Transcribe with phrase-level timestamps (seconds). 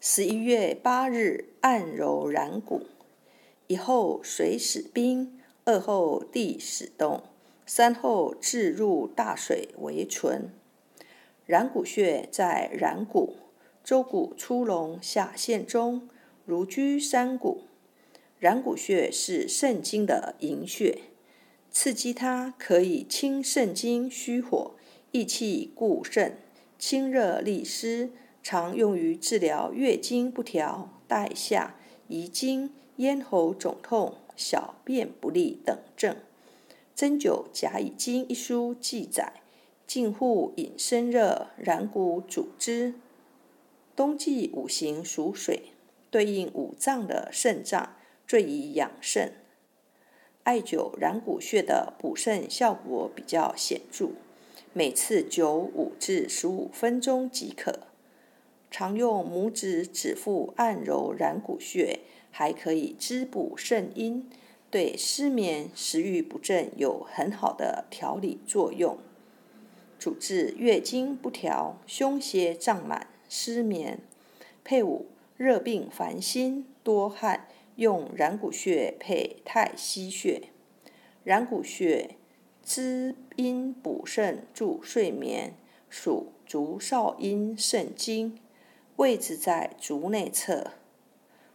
[0.00, 2.86] 十一月八日，按揉然骨。
[3.66, 7.24] 一后水始冰，二后地始冻，
[7.66, 10.52] 三后置入大水为存。
[11.46, 13.38] 然骨穴在然骨，
[13.82, 16.08] 周骨粗隆下陷中，
[16.46, 17.62] 如居山谷。
[18.38, 21.00] 然骨穴是肾经的营穴，
[21.72, 24.76] 刺激它可以清肾经虚火，
[25.10, 26.38] 益气固肾，
[26.78, 28.10] 清热利湿，
[28.42, 31.74] 常用于治疗月经不调、带下、
[32.08, 32.72] 遗精。
[32.98, 36.16] 咽喉肿痛、小便不利等症，
[36.96, 39.34] 《针灸甲乙经》一书记载：
[39.86, 42.94] 近户引生热，然骨主之。
[43.94, 45.66] 冬季五行属水，
[46.10, 47.94] 对应五脏的肾脏，
[48.26, 49.34] 最宜养肾。
[50.42, 54.08] 艾灸然骨穴的补肾效果比较显著，
[54.72, 57.87] 每次灸五至十五分钟即可。
[58.70, 62.00] 常用拇指指腹按揉然骨穴。
[62.30, 64.30] 还可以滋补肾阴，
[64.70, 68.98] 对失眠、食欲不振有很好的调理作用，
[69.98, 73.98] 主治月经不调、胸胁胀满、失眠。
[74.62, 80.50] 配伍热病烦心、多汗，用然谷穴配太溪穴。
[81.24, 82.16] 然谷穴
[82.62, 85.54] 滋阴补肾助睡眠，
[85.88, 88.38] 属足少阴肾经，
[88.98, 90.72] 位置在足内侧，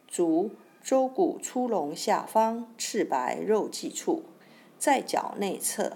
[0.08, 0.52] 足。
[0.82, 4.24] 周骨粗隆下方赤白肉际处，
[4.78, 5.96] 在脚内侧，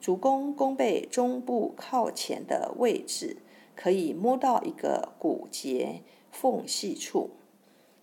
[0.00, 3.36] 足弓弓背中部靠前的位置，
[3.74, 6.00] 可以摸到一个骨节
[6.32, 7.32] 缝隙处。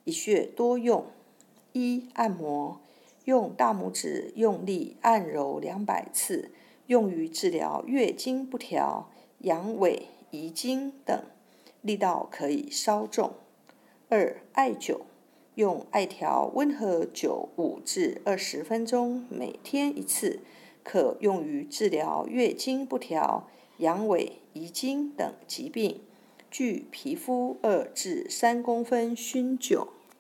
[0.04, 1.06] 一穴多用：
[1.72, 2.80] 一、按摩，
[3.26, 6.52] 用大拇指用力按揉两百次，
[6.86, 11.24] 用于治疗月经不调、阳痿、遗精等，
[11.84, 13.36] 力道可以稍重。
[14.10, 15.02] 二、艾灸。
[15.56, 20.40] 用艾条温和灸五至二十分钟，每天一次，
[20.84, 26.02] 可用于治疗月经不调、阳痿、遗精等疾病。
[26.50, 29.90] 距皮肤二至三公分熏灸。